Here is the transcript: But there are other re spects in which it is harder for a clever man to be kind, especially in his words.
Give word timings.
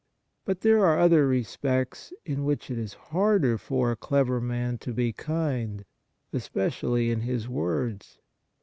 But 0.45 0.61
there 0.61 0.83
are 0.83 0.97
other 0.97 1.27
re 1.27 1.43
spects 1.43 2.11
in 2.25 2.43
which 2.43 2.71
it 2.71 2.79
is 2.79 2.95
harder 3.13 3.59
for 3.59 3.91
a 3.91 3.95
clever 3.95 4.41
man 4.41 4.79
to 4.79 4.91
be 4.93 5.13
kind, 5.13 5.85
especially 6.33 7.11
in 7.11 7.21
his 7.21 7.47
words. 7.47 8.17